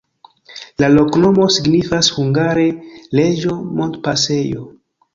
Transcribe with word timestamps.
La 0.83 0.89
loknomo 0.93 1.45
signifas 1.57 2.11
hungare: 2.17 2.67
reĝo-montpasejo. 3.23 4.71